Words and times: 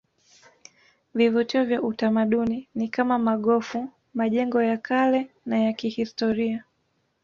Vivutio 1.15 1.65
vya 1.65 1.81
utamaduni 1.81 2.69
ni 2.75 2.87
kama 2.87 3.19
magofu 3.19 3.89
majengo 4.13 4.61
ya 4.63 4.77
kale 4.77 5.31
na 5.45 5.59
ya 5.59 5.73
kihistoria 5.73 6.63